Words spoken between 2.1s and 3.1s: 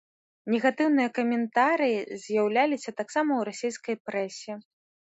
з'яўляліся